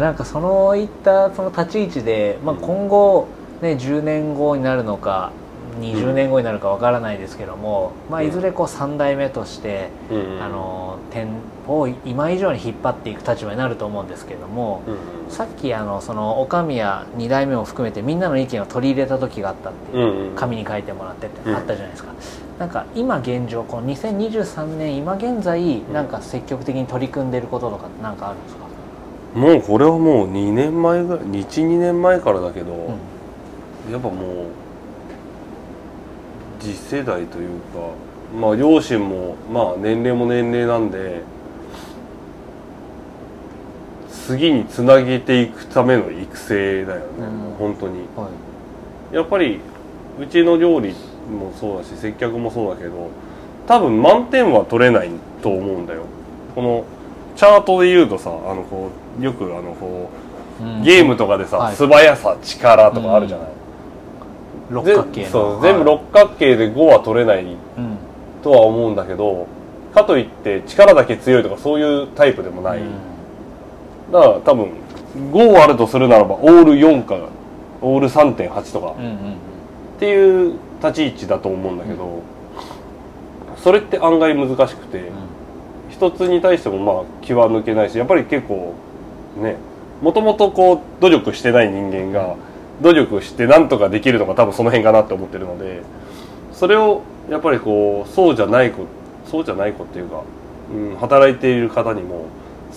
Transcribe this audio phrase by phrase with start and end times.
[0.00, 3.28] なんかそのいったその立ち位置で、まあ、今後、
[3.60, 5.32] ね、10年後になるのか
[5.80, 10.42] 20年後になるかわからないですけども、まあ、いずれこう3代目として、うん。
[10.42, 11.28] あの店
[11.66, 15.32] 舗を今以上に引っ張っていく立場になると思うんですけども、うん。
[15.32, 20.28] さっきあのそのお上や2代目も含めてみんなの意見を取り入れた時があったっていう、うん。
[20.30, 21.56] うん紙に書いてもらってってうん。
[21.56, 22.12] あったじゃないですか、
[22.58, 28.66] なんか今現状この2023年今現在なんか積極的に取り組んでることとかなんかあるんですか、
[29.34, 33.92] もうこれはもう2年前ぐらい12年前からだけど、うん。
[33.92, 34.16] やっぱもう
[36.60, 37.78] 次世代というか
[38.38, 41.22] まあ両親もまあ年齢も年齢なんで
[44.10, 47.54] 次につなげていくための育成だよね、うん。
[47.58, 48.00] 本当に。
[48.16, 48.28] は
[49.12, 49.14] い。
[49.14, 49.60] やっぱり
[50.20, 50.94] うちの料理
[51.30, 53.10] もそうだし接客もそうだけど
[53.66, 55.10] 多分満点は取れない
[55.42, 56.02] と思うんだよ。
[56.54, 56.84] この
[57.36, 60.10] チャートで言うとさあのこうよくあのこ
[60.60, 60.82] ううん。
[60.82, 61.76] ゲームとかでさ、はい。
[61.76, 63.48] 素早さ力とかあるじゃない、
[64.70, 67.56] 六角形そう全部六角形で5は取れないうん。
[68.42, 69.46] とは思うんだけど
[69.94, 72.80] かといって力だけ強いとかそういうタイプでもない、
[74.12, 74.72] だから多分
[75.32, 77.16] 5あるとするならばオール4か
[77.80, 79.16] オール3.8とかうんうんうん。
[79.16, 82.22] っていう立ち位置だと思うんだけど、
[83.58, 85.10] それって案外難しくて、
[85.90, 88.74] 一つに対してもまあ気は抜けないしやっぱり結構
[89.36, 89.56] ね
[90.02, 92.36] もともとこう努力してない人間が
[92.80, 95.82] 努力してなんとかできるのが多分その辺かなって思ってるので
[96.52, 98.86] それをやっぱりこうそうじゃない子
[99.26, 100.22] そうじゃない子っていうか、
[100.74, 102.26] うん、働いている方にも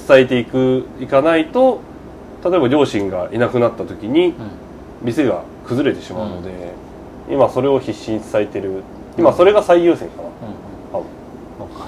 [0.07, 1.81] 伝えていくいかないと
[2.44, 4.34] 例えば両親がいなくなった時にうん。
[5.03, 6.73] 店が崩れてしまうので、
[7.29, 8.84] 今それを必死に伝えてる。
[9.18, 10.72] 今それが最優先かな、うん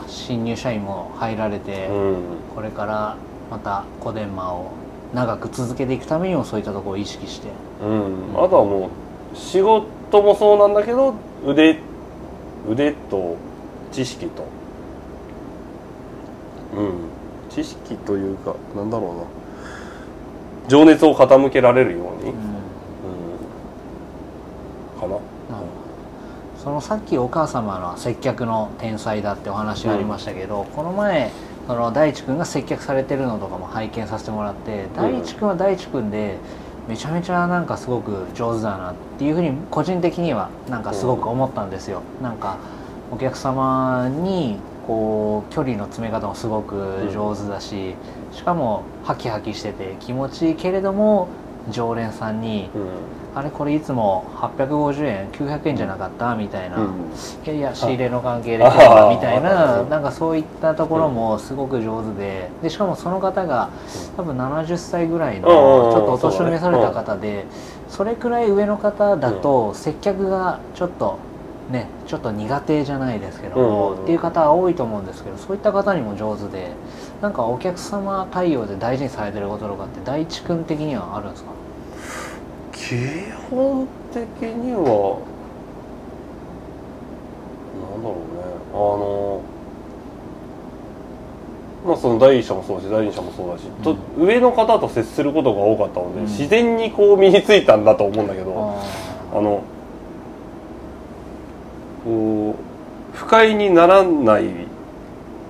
[0.08, 2.16] 新入社員も入られて、うん。
[2.56, 3.18] これから
[3.50, 4.72] またコデンマを
[5.14, 7.50] 長く続けていくためにもそういったところを意識して。
[7.84, 8.90] うん、あとはも
[9.34, 11.14] う仕事もそうなんだけど
[11.46, 11.80] 腕
[12.70, 13.38] 腕と
[13.92, 14.44] 知識と。
[16.76, 16.94] うん。
[17.50, 19.24] 知識というかなんだろうな。
[20.68, 22.36] 情熱を傾けられるように、うん。
[25.00, 25.08] かな。
[25.08, 25.34] なるほど
[26.66, 31.30] そのさっきお母様の接客の天才だってお話がありましたけど、この前
[31.68, 36.40] その大地君が接客されてるのとかも拝見させてもらって、大地君は大地君で
[36.88, 42.02] めちゃめちゃなんかすごく上手だなっていうふうに個人的にはなんかすごく思ったんですよ。
[42.20, 42.58] なんか
[43.12, 47.94] お客様にこう距離の詰め方もすごく上手だし、
[48.32, 51.28] しかもハキハキしてて気持ちいいけれども
[51.70, 52.88] 常連さんにうん。
[53.38, 56.36] あれこれいつも850円900円じゃなかった？
[56.36, 56.86] みたいな、うん。
[57.46, 62.50] いやいや仕入れの関係でみたいなあなんかそういったところもすごく上手で。
[62.64, 63.70] でしかもその方が
[64.16, 67.46] 多分70歳ぐらいのちょっとお年を召された方で
[67.90, 71.18] それくらい上の方だと接客がちょっと
[71.72, 73.98] ねちょっと苦手じゃないですけどうんうんうん。
[73.98, 76.72] もっていう方は多いと思うんですけどそういった方にも上手で
[77.22, 81.52] なんかお客様対応で大事にされてることとかって大地君的にはあるんですか？
[82.72, 85.20] 基本的には
[87.92, 88.44] なんだろうね。
[88.74, 89.41] あの
[91.88, 96.26] まあその第一者もそうだし第二者もそうだし、と上の方と接することが多かったので、うん。
[96.26, 98.82] 自然にこう身についたんだと思うんだけど、
[99.34, 99.64] ああの
[102.05, 102.55] こ
[103.13, 104.46] う不快にならない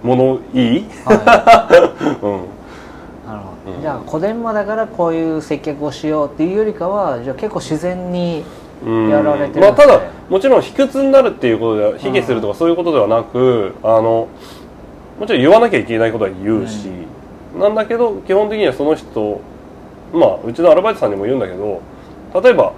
[0.01, 2.15] ものいい、ーはい。
[2.23, 8.43] うん、なるほど、うんじゃあ小伝馬だからこういう接客をしようっていうよりかはじゃあ結構自然に
[8.85, 9.09] うん。
[9.09, 9.61] やられてるね。
[9.61, 9.99] まあ、ただ
[10.29, 14.27] もちろん卑屈になるっていうことでは卑下するとかそういうことではなく、あの
[15.19, 16.89] もちろん言わなきゃいけないことは言うし、
[17.57, 19.39] なんだけど基本的にはその人
[20.13, 21.81] まあうちのアルバイトさんにも言うんだけど
[22.41, 22.73] 例えば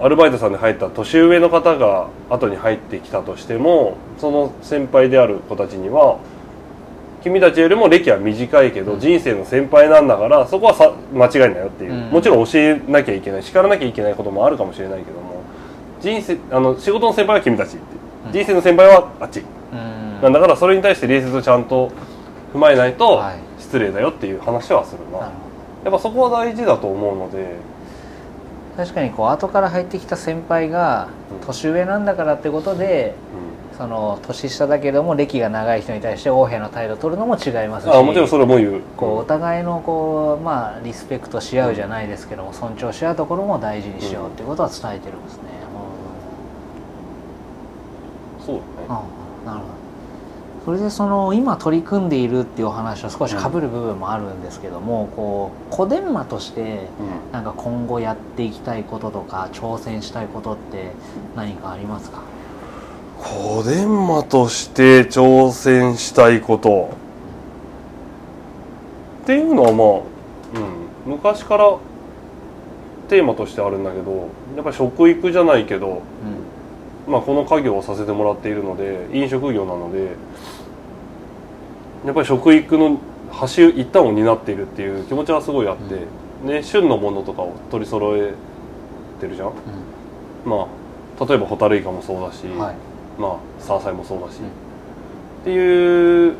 [0.00, 6.18] アルバイトさんで入った年上の方が後に入ってきたとしてもその先輩である子たちには
[7.22, 9.00] 君たちよりも歴は短いけど、うん。
[9.00, 12.10] 人生の先輩なんだからそこはさ間違いないよっていう、うん。
[12.10, 15.42] もちろん教えなきゃいけない叱らなきゃいけないこともあるかもしれないけども
[16.00, 17.78] 人生あの仕事の先輩は君たちって、
[18.26, 18.28] う。
[18.30, 18.32] ん。
[18.32, 19.40] 人生の先輩はあっち、
[19.72, 20.22] うん。
[20.22, 21.90] なんだからそれに対して礼節をちゃんと
[22.54, 23.48] 踏まえないとはい。
[23.58, 25.26] 失礼だよっていう話はするな、や
[25.88, 27.56] っぱそこは大事だと思うので、
[28.78, 33.16] 確かにこう後から入ってきた先輩がうん年上なんだからってことで
[33.76, 38.80] その年下だけども歴が長い人に対して横柄な態度を取るのも違いますしあもちろんそれも言う。
[38.96, 45.42] こうお互いのこう、まあ、リスペクトし合うじゃないですけども尊重し合うところも大事にしようっていうことは伝えてるんですね、
[48.46, 48.62] そうだね。
[48.88, 49.02] あ
[49.44, 49.77] あなるほど
[50.68, 56.88] それでその今取り組んでいるっていうお話は少しかぶる部分もあるんですけども、こう小伝馬として
[57.32, 60.92] なんか今後やっていきたいこととか挑戦したいことって
[61.34, 62.20] 何かありますか？
[63.16, 66.90] 小伝馬として挑戦したいこと。
[69.22, 69.84] っていうのはま
[70.60, 70.64] あ、
[71.06, 71.78] うん、昔から
[73.08, 76.02] テーマとしてあるんだけどやっぱり食育じゃないけど、
[77.08, 80.10] まあ、この家業をさせてもらっているので飲食業なので
[82.04, 82.98] やっぱり食育の
[83.30, 86.00] 端一端を担っているっていう気持ちはすごいあって、
[86.46, 88.32] ね、旬のものとかを取り揃え
[89.20, 89.52] てるじゃん、
[90.44, 90.68] ま
[91.20, 92.76] あ例えばホタルイカもそうだし、はい。
[93.20, 94.38] まあ山菜もそうだし、
[95.40, 96.36] っていう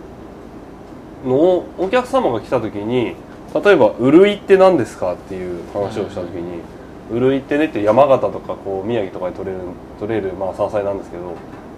[1.25, 3.17] のをお客様が来た時に
[3.65, 6.61] 例えば「うるいって何ですか?」っていう話をした時に
[7.11, 9.61] 「うるいってね」って山形とかこう宮城とかで取れる
[9.99, 11.25] 取れるまあ山菜なんですけど、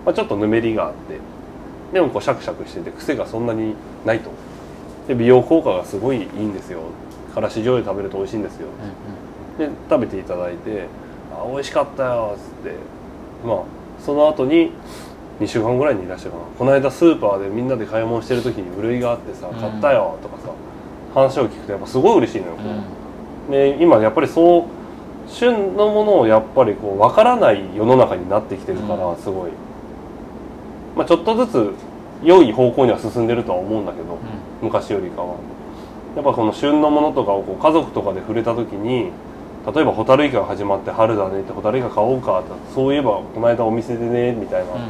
[0.05, 1.19] まあ、ちょっとぬめりがあって
[1.92, 4.31] でもこうシャクシャクしてて癖がそんなにないと。
[5.08, 6.81] で美容効果がすごいいいんですよ。
[7.34, 8.69] からし醤油食べると美味しいんですよ。
[9.58, 10.87] で食べていただいて
[11.34, 12.76] 「あ美味しかったよ」っつって。
[13.46, 13.56] まあ
[14.04, 14.72] その後に
[15.40, 19.60] 2週間ぐらいにいらっしゃるかなこの間スーパーでみんなで買い物してる時に「うるいがあってさうん。
[19.60, 20.50] 買ったよ」とかさ
[21.14, 22.52] 話を聞くとやっぱすごい嬉しいのよ、
[23.48, 23.52] う。
[23.52, 23.76] んうん。
[23.76, 24.62] で今やっぱりそう
[25.28, 29.16] 旬のものをやっぱりこう分からない世の中になってきてるからうん。
[29.16, 29.50] すごい、
[30.96, 31.72] まあ、ちょっとずつ
[32.22, 34.19] 良い方向には進んでるとは思うんだけど、
[34.62, 35.37] 昔よりかは。
[36.16, 39.12] やっぱこの旬のものとかをこう家族とかで触れた時に
[39.72, 44.87] 例えばホタルイカが始まって春だねってホタルイカ買おうかってそういえばこの間お店でねみたいな、うんうん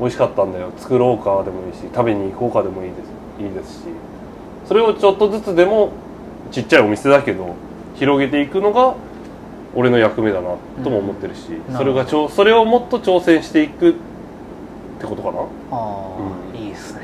[0.00, 0.72] 美味しかったんだよ。
[0.78, 3.44] 作ろうかでもいいし食べに行こうかでもいいです。
[3.44, 3.84] いいですし。
[4.66, 5.92] それをちょっとずつでも
[6.50, 7.54] ちっちゃいお店だけど
[7.94, 8.94] 広げていくのが
[9.76, 11.76] 俺の役目だなとも思ってるし、うん。
[11.76, 13.94] それがちょそれをもっと挑戦していく
[15.02, 15.40] ってことかな？
[15.40, 16.06] ああ、
[16.54, 16.60] うん。
[16.60, 17.00] いいですね。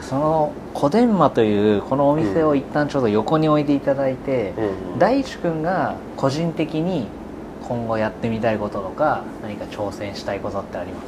[0.00, 4.52] その小伝馬というこのお店を一旦ちょっと横に置いていただいて、
[4.92, 7.06] うん大地君が個人的に
[7.62, 11.06] 今後やってみたいこととか何か挑戦したいことってあります？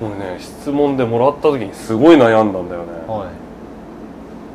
[0.00, 2.88] これね質問でもらった時にすごい悩んだんだよね。
[3.06, 3.28] かはい。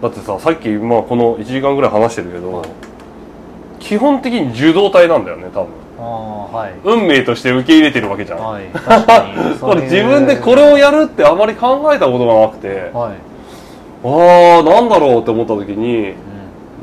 [0.01, 2.69] だってささっき、まあ、この1時間ぐらい話してるけど、はい。
[3.79, 5.67] 基本的に受動体なんだよね多分
[5.97, 6.73] はい。
[6.83, 9.83] 運命として受け入れてるわけじゃん、はい確かに。
[9.89, 12.91] 自分でこれをやるってあまり考えたことがなくて。
[12.93, 13.13] はい、
[14.03, 16.13] ああなんだろうって思った時に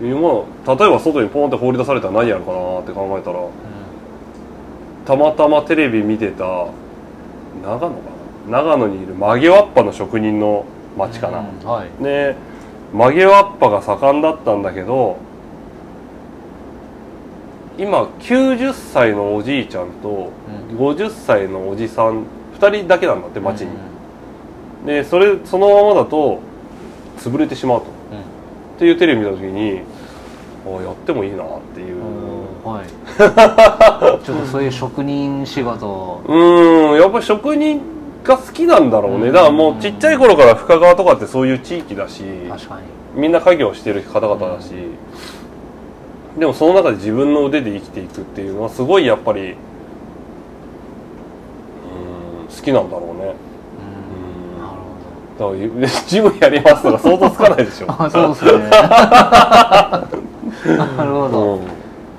[0.01, 3.43] う今例えば外にポンって放り出されたら何やるかなって考えたらん。
[5.05, 6.69] たまたまテレビ見てた長
[7.65, 7.87] 野か
[8.49, 8.63] な？
[8.63, 10.65] 長野にいる曲げわっぱの職人の
[10.99, 12.03] 町かな、うんはい。
[12.03, 12.35] で
[12.93, 15.17] 曲げわっぱが盛んだったんだけど
[17.79, 20.31] 今90歳のおじいちゃんと
[20.71, 20.79] うん。
[20.79, 22.25] 50歳のおじさん
[22.59, 26.41] 2人だけなんだって町に、うんでそれそのままだと
[27.19, 27.87] 潰れてしまうと。
[27.87, 28.21] うん。
[28.21, 28.23] っ
[28.79, 29.83] ていうテレビ見た時に
[30.67, 31.97] ああやってもいいなっていう。
[31.97, 32.87] うんはい。
[34.25, 35.87] ちょっとそういう職人仕事。
[35.87, 37.81] をうーんやっぱり職人
[38.25, 39.33] が好きなんだろうね。
[39.33, 43.21] だからもうちっちゃい頃から深川とかってそういう地域だし確かに。
[43.21, 44.73] みんな家業してる方々だし、
[46.39, 49.57] でもその中で自分の腕で生きていくっていうのはすごいやっぱりうーん
[52.49, 53.35] 好きなんだろうね。
[54.57, 54.61] うん。
[54.61, 54.79] なる
[55.39, 57.87] だから ジムやりますとか想像つかないでしょ。
[57.93, 58.71] ほどあそうですね。
[60.77, 61.52] なるほど、うん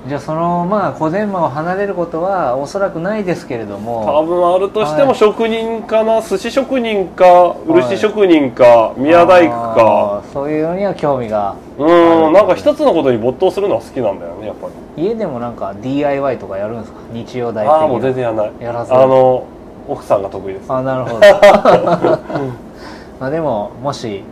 [0.06, 5.16] じゃあそのまあ小伝馬を離れることはおそらくないですけれど多も分あるとしてもはい。
[5.16, 10.22] 職人かな、寿司職人か漆職人か、宮大工か。
[10.30, 11.56] そういうのには興味が。
[11.78, 15.02] うーんなんか一つのことに没頭するのは好きなんだよねやっぱり。
[15.02, 16.98] 家でもなんか DIY とかやるんですか？
[17.10, 18.52] 日曜大的ああもう全然やらない。
[18.60, 19.46] やらずあの
[19.88, 20.70] 奥さんが得意です。
[20.70, 21.20] あなるほど。
[23.20, 24.22] まあでももし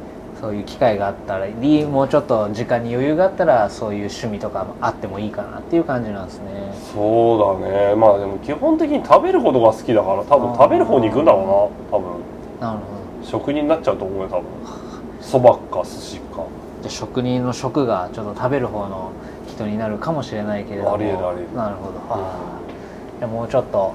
[0.42, 6.74] そういう機会があったらりもうちょっと時間に余裕があったらそういう趣味とかもあってもいいかなっていう感じなんですね。
[6.92, 7.94] そうだね。
[7.94, 12.20] まあでも基本的に食べることが好きだから多分食べる方に行くんだろうな多分。
[12.58, 12.84] なるほ
[13.22, 13.24] ど。
[13.24, 14.44] 職人になっちゃうと思うよ多分。
[15.20, 16.44] そばか寿司か。
[16.80, 19.12] じゃあ職人の職がちょっと食べる方の
[19.46, 20.94] 人になるかもしれないけれども。
[20.94, 21.56] ありえるありえる。
[21.56, 22.62] なるほど、はあ
[23.20, 23.92] じゃあもうちょっと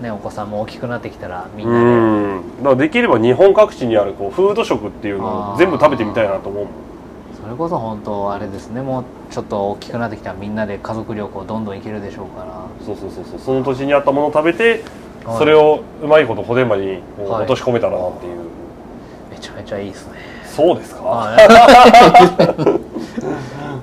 [0.00, 2.40] ねお子さんも大きくなってきたらみうんなで。
[2.40, 2.56] ん。
[2.58, 6.66] だからできれば日本各地にあるこうフード食っていうのを全部食べてみたいなと思う
[7.42, 8.82] それこそ本当あれですね。
[8.82, 12.66] もうちょっと大きくなってきたらみんなで家族旅行どんどん行けるでしょうから。
[12.84, 13.38] そうそうそうそう。
[13.38, 14.82] その土地にあったものを食べて
[15.24, 15.38] はい。
[15.38, 18.38] それをうまいこと小伝馬に落とし込めたらなっていう、
[19.30, 20.36] めちゃめちゃいいですね。
[20.56, 21.36] そうですか、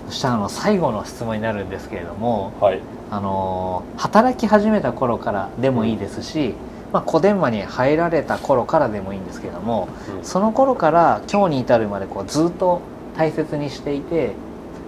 [0.10, 2.80] そしたらあの最後の質問になるんですけれどもはい
[3.16, 6.56] あの働き始めた頃からでもいいですし、
[6.92, 10.24] まあ、小伝馬に入られた頃からでもいいんですけどもうん。
[10.24, 12.82] その頃から今日に至るまでこうずっと
[13.16, 14.34] 大切にしていて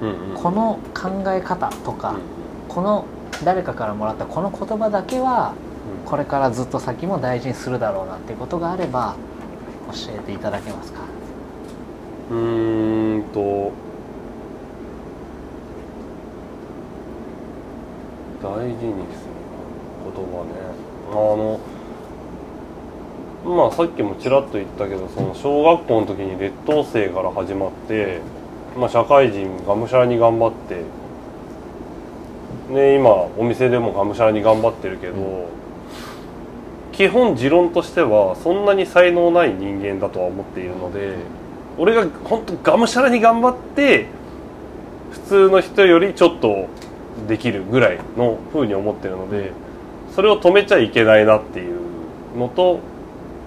[0.01, 0.41] うんうん。
[0.41, 2.17] この考え方とか、うん
[2.67, 3.05] この
[3.43, 5.53] 誰かからもらったこの言葉だけは
[6.05, 9.15] これからずっと先も大事にするだろうなっていうことがあれば
[9.91, 10.99] 教えていただけますか？
[12.31, 13.71] うーんと
[18.65, 18.93] 大事にする
[20.05, 20.49] 言葉ね。
[21.11, 21.59] あの
[23.45, 28.21] まあさっきもちらっと言ったけどその小学校の時に劣等生から始まって、
[28.75, 30.81] まあ、社会人がむしゃらに頑張って
[32.73, 35.47] ね今お店でもがむしゃらに頑張ってるけど、
[36.91, 41.17] 基本持論としてはそんなに才能ない人間だとは思っているので
[41.77, 44.07] 俺が本当がむしゃらに頑張って
[45.11, 46.67] 普通の人よりちょっと
[47.27, 49.51] できるぐらいの風に思ってるので
[50.13, 52.79] それを止めちゃいけないなっていうのと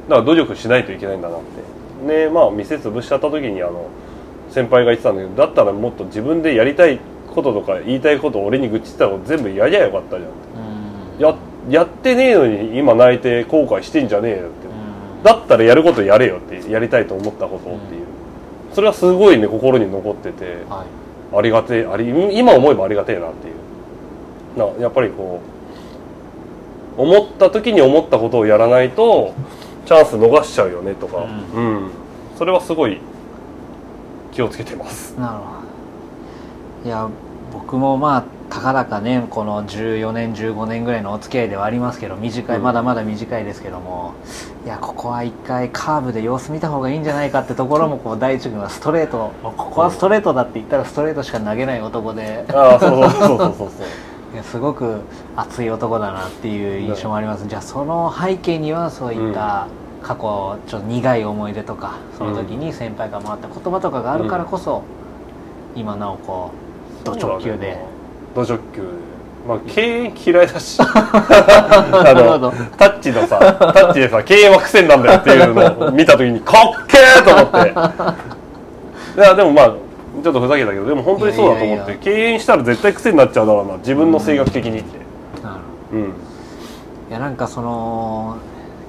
[0.08, 2.06] だから努力しないといけないんだなって。
[2.06, 3.88] ねまあ店潰しちゃった時にあの
[4.50, 7.00] 先輩が言ってたんだけどだったらもっと自分でやりたい
[7.34, 10.30] こととか言いたいことを俺に愚痴ってたこと全部やりゃよかったじゃん
[11.16, 11.20] うん。
[11.20, 11.34] や
[11.68, 14.46] やってねえのに今泣いて後悔してんじゃねえよって。
[14.46, 15.22] うん。
[15.22, 18.06] だったらやることやれよってやりたいと思ったことをっていう。
[18.72, 20.64] それはすごいね心に残ってて。
[20.68, 21.08] はい。
[21.36, 22.08] ありがてえあり
[22.38, 23.54] 今思えばありがてえなっていう
[24.56, 25.40] なやっぱりこ
[26.96, 29.34] う思った時に思ったことをやらないと
[29.86, 31.90] チャンス逃しちゃうよねとか、ううん。
[32.36, 33.00] それはすごい
[34.32, 35.12] 気をつけてます。
[35.18, 35.44] なるほ
[36.84, 36.88] ど。
[36.88, 37.08] いや
[37.52, 42.62] 僕もまあたかだかねこの14年15年ぐらいのお付き合いではありますけど短い、うん。
[42.62, 44.14] まだまだ短いですけども。
[44.64, 52.44] いやここは一回カーブで様子見た方がいいんじゃないかってところもこう第一軍はストレートここはストレートだって言ったらストレートしか投げない男で。
[52.52, 53.70] ああそうそうそうそうそう
[54.42, 55.00] すごく
[55.36, 57.46] 熱い男だなっていう印象もあります。
[57.46, 59.68] じゃあその背景にはそういった
[60.02, 64.82] 過去ちょっと苦い思い出とかその時に先輩が回った言葉とかがあるからこそ、
[65.74, 66.50] 今なおこ
[67.02, 67.78] うド直球で、
[68.34, 69.18] ド直球で。
[69.46, 70.78] まあ敬遠嫌いだし。
[70.82, 72.50] あなるほど。
[72.50, 77.72] のタッチのさタッチでさ敬遠は癖なんだよっていうのを見た時にかっけーと思って。
[79.18, 79.72] いやでもまあ
[80.22, 84.98] ちょっとふざけたけどでも本当にそうだと思って敬遠したら絶対癖になっちゃうだろうな自分の性格的にって。
[85.42, 85.60] な
[85.92, 86.08] るうん。
[86.08, 88.36] いやなんかその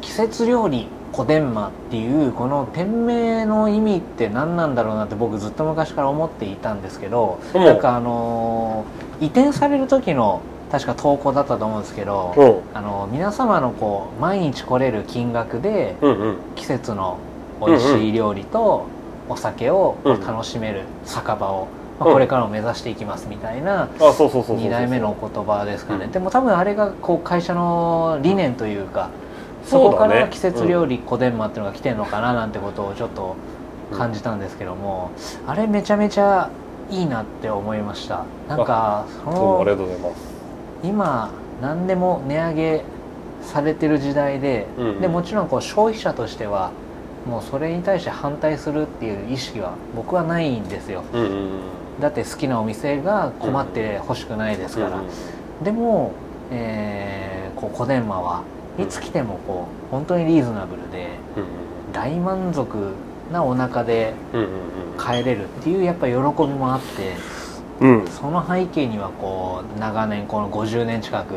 [0.02, 7.64] 季節料理小伝馬っていうこの店名の意味って何なんだろうなって僕ずっと昔から思っていたんですけどうん。
[7.66, 12.78] なんかあのー移転される時の確か投稿だったと思うんですけど、うん。
[12.78, 16.38] あの皆様のこう毎日来れる金額でうんうん。
[16.56, 17.18] 季節の
[17.66, 18.99] 美味しい料理とお酒をこ
[20.04, 20.26] ううん。
[20.26, 21.68] 楽しめる酒場を、
[22.00, 22.14] まあ、うん。
[22.14, 26.12] これからも目指していきますみたいなあそうそうそうそう2代目のお言葉ですかね、うん。
[26.12, 29.10] でも多分あれがこう会社の理念というか、
[29.66, 33.36] そこから季節料理小伝馬っていうのが来てるのかななんてことをちょっと
[33.92, 35.12] 感じたんですけども、
[35.48, 36.50] あれめちゃめちゃ
[36.90, 38.26] いいなって思いました。
[38.48, 40.16] なんかそのありがとうございます。
[40.84, 41.32] 今
[41.62, 42.84] 何でも値上げ
[43.42, 44.68] されてる時代で、
[45.02, 46.72] でもちろんこう消費者としては
[47.30, 51.04] もうそれに対して反対するっていう意識は僕はないんですよ。
[51.14, 51.50] うんうんうん。
[52.02, 55.02] だって好きなお店が困ってほしくないですから、
[55.64, 56.12] でも、
[56.52, 58.44] えーこう小伝馬は
[58.78, 62.94] いつ来てもこう本当にリーズナブルでうん大満足
[63.34, 64.48] なお腹でうんうん
[64.98, 66.20] 帰れるっていうやっぱ喜び
[66.54, 67.16] もあって
[67.82, 68.00] うん。
[68.00, 71.36] うんその背景にはこう長年この50年近く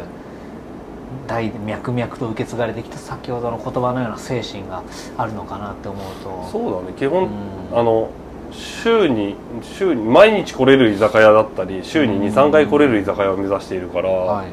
[1.26, 4.82] 代脈々と受け継がれてきた先ほどの言葉のような精神が
[5.16, 6.48] あるのかなって思うと。
[6.50, 6.94] そうだね。
[6.96, 7.78] 基本、うん。
[7.78, 8.10] あの
[8.52, 12.22] 週に週に毎日来れる居酒屋だったり週にうん。
[12.34, 14.46] 23回来れる居酒屋を目指しているから、はい。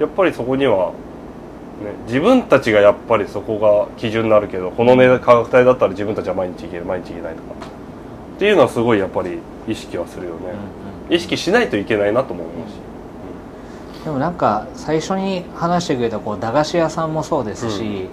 [0.00, 0.92] やっぱりそこには、
[1.82, 7.54] ね、自分たちがやっぱりそこが基準になるけどこの値段価格帯だったら自分たちは毎日行ける毎日行けないとか。
[8.36, 9.38] っていうのはすごいやっぱり
[9.68, 11.14] 意識はするよね、うんうん。
[11.14, 12.72] 意識しないといけないなとも思うし、
[14.04, 18.08] でもなんか最初に話してくれたこう駄菓子屋さんもそうですし、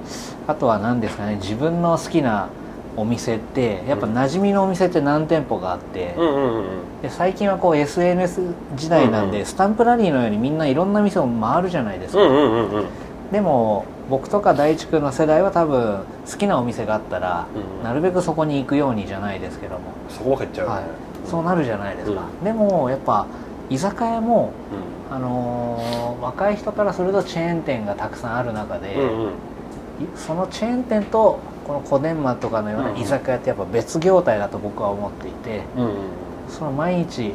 [0.47, 2.49] あとは何ですかね自分の好きな
[2.97, 7.01] お店ってやっぱ馴染みのお店って何店舗があって、うん、うんうんうん。
[7.01, 8.41] で最近はこう SNS
[8.75, 9.45] 時代なんで、うんうん。
[9.45, 12.85] スタンプラリーのようにみんないろんな店を回るじゃないですか、うんうんうんうん。
[13.31, 17.47] でも僕とか大地君の世代は多分好きなお店があったら、
[17.79, 20.83] うんなるべくそこに行くようにじゃないですけども、そこばっか行っちゃうはい、
[21.29, 23.27] そうなるじゃないですか、うでもやっぱ
[23.69, 29.29] 居酒屋も、うあのー若い人からするとチェーン店がたくさんある中で、んうんうん。
[29.29, 29.33] い
[30.15, 35.91] そのチェーン店とこの小伝馬とかのような居酒屋ってやっぱ別業態だと僕は思っていてうんうん。
[36.49, 37.33] その毎日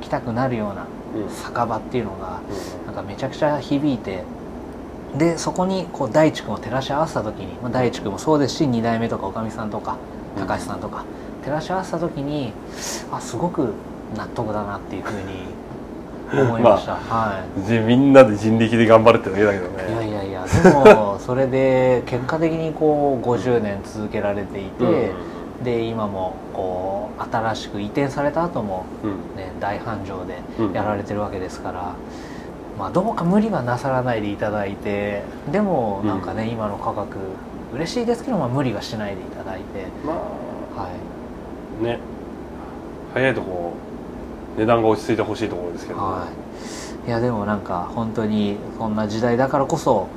[0.00, 0.86] 来たくなるような
[1.28, 2.40] 酒場っていうのが
[2.86, 4.24] なんかめちゃくちゃ響いて
[5.16, 9.96] でそこにこう大地君を照らし合わせた時に、まあ、大地君もそうですし2代目とかおかみさんとか
[10.38, 11.04] 高橋さんとか
[11.44, 12.52] 照らし合わせた時に
[13.10, 13.74] あすごく
[14.16, 15.61] 納得だなっていうふうに
[16.32, 17.62] 思いました、 はい。
[17.66, 25.12] じみんなで人力で頑張るってだけだけどいやねいやいやでもそれで結果的にこう50年続けられていて、
[25.62, 29.10] で今もこう新しく移転された後も、うん。
[29.36, 30.72] ね、大繁盛でうん。
[30.72, 31.94] やられてるわけですから、
[32.78, 37.18] まあ、どうか無理はなさらないでいただいてでもなんかね、今の価格
[37.74, 40.90] 嬉しいですけど、まあ、無理はしないでいただいて、まはい、
[41.80, 41.98] あね。
[43.14, 43.74] 早いとこ
[44.56, 46.28] 値段が落ち着いてほしいところですけど、は
[47.04, 50.08] い、いやでもなんか本当にそんな時代だからこそ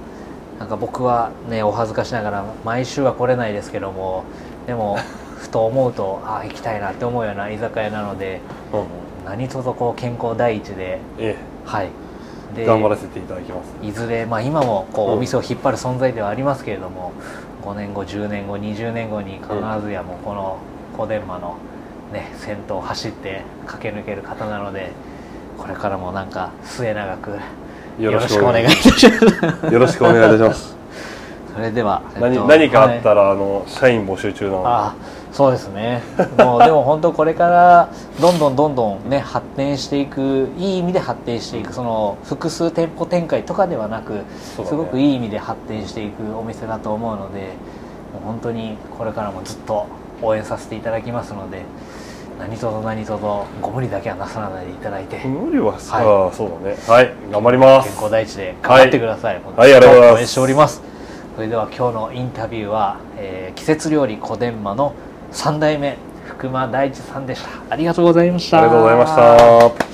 [0.59, 4.23] なんか僕はねお恥ずかしながら毎週は来れないですけども
[4.67, 4.97] でも
[5.37, 8.41] ふと思うとああ行きたいなって思うような居酒屋なので
[8.73, 8.79] うん。
[8.79, 8.85] うん
[9.25, 11.89] 何とぞこう健康第一でえはい。
[12.55, 13.73] 頑張らせていただきます。
[13.81, 15.17] いずれ、まあ、今もこううん。
[15.17, 17.11] お店を引っ張る存在ではありますけれども、
[17.63, 19.49] 5年後10年後20年後に必
[19.83, 20.57] ずやもうこの
[20.95, 21.57] 小伝馬の、
[22.11, 24.91] ね、先頭を走って駆け抜ける方なので
[25.57, 27.31] これからもなんか末永く
[27.99, 29.73] よろしくお願いいたします。
[29.73, 30.75] よろしくお願いいたします。
[31.55, 34.67] それでは、えっ何と何かあったはいら、あの社員募集中なので。
[34.67, 34.95] あ
[35.31, 36.01] そうですね。
[36.37, 37.89] もうでも本当これから
[38.21, 44.23] どんどんどんどんね発展していくいい意味で発展していくその複数店舗展開とかではなくね。
[44.47, 47.53] すごくいい意味で発展していくお店だと思うので
[48.25, 49.87] 本当にこれからもずっと
[50.21, 51.63] 応援させていただきますので
[52.39, 55.25] 何とぞ何とぞご無理だけはなさらないでいただいて。
[55.25, 56.77] 無理はさ、はそうだね。
[56.87, 57.89] はい頑張ります。
[57.89, 60.19] 健康第一で頑張ってください、はいありがとうございます。
[60.19, 60.81] 応援しております。
[61.35, 64.93] それでは今日のインタビューは、えー季節料理小伝馬の
[65.31, 67.49] 3代目福間大地さんでした。
[67.69, 68.59] ありがとうございました。
[68.59, 69.84] ありがとうございました